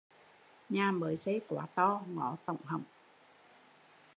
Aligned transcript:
Nhà 0.69 0.91
mới 0.91 1.17
xây 1.17 1.41
quá 1.47 1.65
to, 1.75 2.01
ngó 2.07 2.35
tôộng 2.45 2.57
hôổng 2.65 2.83